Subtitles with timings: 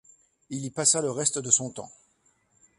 [0.49, 1.91] Il y passa le reste de son temps.